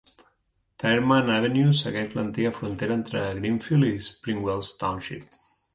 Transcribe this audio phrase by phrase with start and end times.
[0.83, 5.43] Tireman Avenue segueix l"antiga frontera entre Greenfield i Springwells Township.